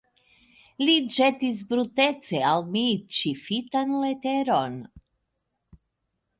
Li 0.83 0.95
ĵetis 1.15 1.59
brutece 1.73 2.41
al 2.53 2.65
mi 2.77 2.83
ĉifitan 3.19 3.95
leteron. 4.07 4.83